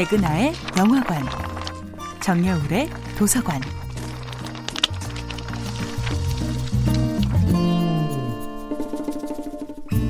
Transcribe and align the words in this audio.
백은하의 0.00 0.54
영화관, 0.78 1.22
정여울의 2.20 2.88
도서관. 3.18 3.60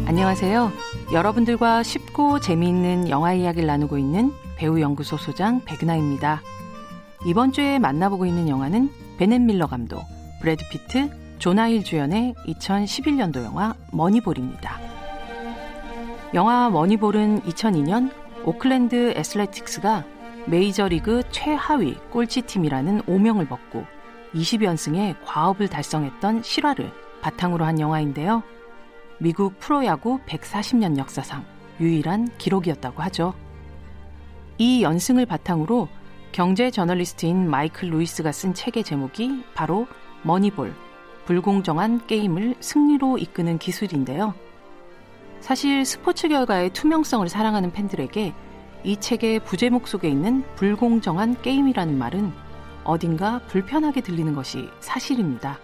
안녕하세요. 0.07 0.71
여러분들과 1.13 1.83
쉽고 1.83 2.39
재미있는 2.39 3.09
영화 3.09 3.33
이야기를 3.33 3.67
나누고 3.67 3.99
있는 3.99 4.33
배우 4.57 4.81
연구소 4.81 5.17
소장 5.17 5.61
백은하입니다. 5.65 6.41
이번 7.27 7.51
주에 7.51 7.81
만나보고 7.81 8.27
있는 8.27 8.49
영화는 8.49 8.93
베넷 9.19 9.41
밀러 9.41 9.67
감독, 9.67 10.05
브래드 10.41 10.63
피트, 10.71 11.11
조나 11.41 11.65
힐 11.65 11.83
주연의 11.83 12.37
2011년도 12.47 13.43
영화 13.43 13.75
머니볼입니다. 13.91 14.79
영화 16.35 16.71
머니볼은 16.71 17.41
2002년 17.41 18.30
오클랜드 18.45 19.13
애슬레틱스가 19.17 20.05
메이저리그 20.47 21.23
최하위 21.31 21.97
꼴찌팀이라는 22.11 23.03
오명을 23.07 23.47
벗고 23.47 23.85
20연승의 24.35 25.17
과업을 25.25 25.69
달성했던 25.69 26.43
실화를 26.43 26.91
바탕으로 27.21 27.65
한 27.67 27.79
영화인데요. 27.81 28.43
미국 29.19 29.59
프로야구 29.59 30.21
140년 30.27 30.97
역사상 30.97 31.45
유일한 31.81 32.29
기록이었다고 32.39 33.03
하죠. 33.03 33.35
이 34.57 34.83
연승을 34.83 35.27
바탕으로 35.27 35.89
경제 36.33 36.71
저널리스트인 36.71 37.49
마이클 37.49 37.91
루이스가 37.91 38.33
쓴 38.33 38.55
책의 38.55 38.85
제목이 38.85 39.45
바로 39.55 39.87
머니볼, 40.23 40.75
불공정한 41.27 42.07
게임을 42.07 42.55
승리로 42.61 43.19
이끄는 43.19 43.59
기술인데요. 43.59 44.35
사실 45.41 45.85
스포츠 45.85 46.29
결과의 46.29 46.71
투명성을 46.71 47.29
사랑하는 47.29 47.73
팬들에게 47.73 48.35
이 48.85 48.97
책의 48.97 49.41
부제목 49.41 49.89
속에 49.89 50.09
있는 50.09 50.45
불공정한 50.57 51.41
게임이라는 51.43 51.99
말은 51.99 52.33
어딘가 52.85 53.41
불편하게 53.49 54.01
들리는 54.01 54.35
것이 54.35 54.69
사실입니다. 54.81 55.59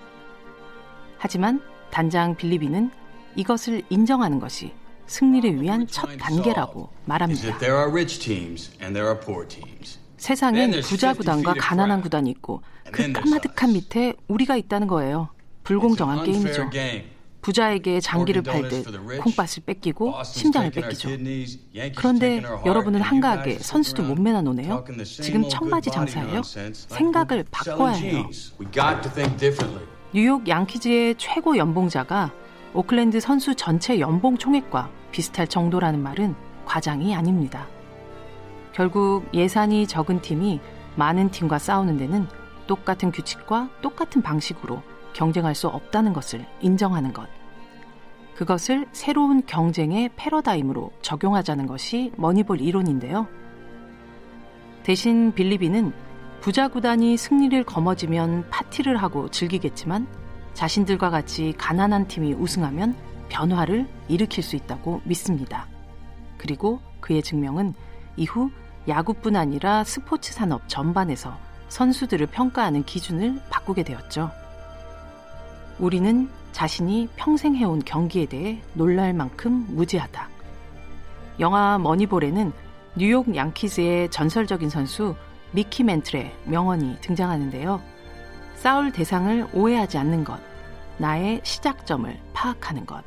하지만 1.18 1.60
단장 1.90 2.36
빌리비는 2.36 2.90
이것을 3.36 3.82
인정하는 3.88 4.38
것이 4.38 4.72
승리를 5.06 5.62
위한 5.62 5.86
첫 5.86 6.08
단계라고 6.18 6.90
말합니다. 7.04 7.58
세상엔 10.16 10.80
부자 10.82 11.12
구단과 11.14 11.54
가난한 11.58 12.00
구단이 12.00 12.30
있고 12.30 12.62
그 12.90 13.12
까마득한 13.12 13.72
밑에 13.72 14.14
우리가 14.28 14.56
있다는 14.56 14.86
거예요. 14.88 15.28
불공정한 15.64 16.24
게임이죠. 16.24 16.70
부자에게 17.46 18.00
장기를 18.00 18.42
팔듯 18.42 18.86
콩밭을 19.20 19.62
뺏기고 19.64 20.14
심장을 20.24 20.68
뺏기죠. 20.68 21.10
그런데 21.94 22.42
여러분은 22.64 23.00
한가하게 23.00 23.60
선수도 23.60 24.02
몸매나 24.02 24.42
노네요. 24.42 24.84
지금 25.04 25.48
청바지 25.48 25.92
장사예요? 25.92 26.42
생각을 26.42 27.44
바꿔야 27.48 27.92
해요. 27.92 28.28
뉴욕 30.12 30.48
양키즈의 30.48 31.14
최고 31.18 31.56
연봉자가 31.56 32.32
오클랜드 32.74 33.20
선수 33.20 33.54
전체 33.54 34.00
연봉 34.00 34.36
총액과 34.36 34.90
비슷할 35.12 35.46
정도라는 35.46 36.02
말은 36.02 36.34
과장이 36.64 37.14
아닙니다. 37.14 37.68
결국 38.72 39.24
예산이 39.32 39.86
적은 39.86 40.20
팀이 40.20 40.58
많은 40.96 41.30
팀과 41.30 41.60
싸우는 41.60 41.96
데는 41.96 42.26
똑같은 42.66 43.12
규칙과 43.12 43.70
똑같은 43.82 44.20
방식으로 44.20 44.82
경쟁할 45.16 45.54
수 45.54 45.66
없다는 45.66 46.12
것을 46.12 46.44
인정하는 46.60 47.14
것. 47.14 47.26
그것을 48.36 48.86
새로운 48.92 49.44
경쟁의 49.46 50.10
패러다임으로 50.14 50.92
적용하자는 51.00 51.66
것이 51.66 52.12
머니볼 52.16 52.60
이론인데요. 52.60 53.26
대신 54.82 55.32
빌리비는 55.32 55.92
부자 56.42 56.68
구단이 56.68 57.16
승리를 57.16 57.64
거머쥐면 57.64 58.50
파티를 58.50 58.98
하고 58.98 59.30
즐기겠지만 59.30 60.06
자신들과 60.52 61.08
같이 61.08 61.54
가난한 61.56 62.08
팀이 62.08 62.34
우승하면 62.34 62.94
변화를 63.30 63.88
일으킬 64.08 64.44
수 64.44 64.54
있다고 64.54 65.00
믿습니다. 65.04 65.66
그리고 66.36 66.78
그의 67.00 67.22
증명은 67.22 67.72
이후 68.18 68.50
야구뿐 68.86 69.34
아니라 69.34 69.82
스포츠 69.82 70.34
산업 70.34 70.68
전반에서 70.68 71.38
선수들을 71.68 72.26
평가하는 72.26 72.84
기준을 72.84 73.40
바꾸게 73.48 73.82
되었죠. 73.82 74.30
우리는 75.78 76.28
자신이 76.52 77.08
평생 77.16 77.54
해온 77.54 77.82
경기에 77.84 78.26
대해 78.26 78.62
놀랄 78.72 79.12
만큼 79.12 79.66
무지하다. 79.68 80.28
영화 81.38 81.76
머니볼에는 81.78 82.52
뉴욕 82.96 83.34
양키즈의 83.34 84.10
전설적인 84.10 84.70
선수 84.70 85.14
미키 85.52 85.84
멘틀의 85.84 86.34
명언이 86.44 87.00
등장하는데요. 87.02 87.80
싸울 88.54 88.90
대상을 88.90 89.48
오해하지 89.52 89.98
않는 89.98 90.24
것, 90.24 90.40
나의 90.96 91.42
시작점을 91.44 92.18
파악하는 92.32 92.86
것. 92.86 93.04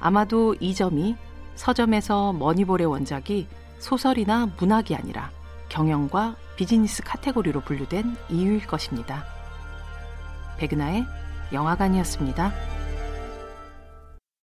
아마도 0.00 0.54
이 0.58 0.74
점이 0.74 1.16
서점에서 1.54 2.32
머니볼의 2.32 2.86
원작이 2.86 3.46
소설이나 3.78 4.48
문학이 4.58 4.94
아니라 4.94 5.30
경영과 5.68 6.34
비즈니스 6.56 7.02
카테고리로 7.02 7.60
분류된 7.60 8.16
이유일 8.30 8.66
것입니다. 8.66 9.24
백은하의 10.56 11.04
영화관이었습니다. 11.52 12.73